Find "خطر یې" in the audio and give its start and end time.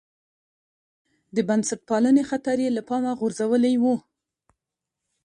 2.29-2.69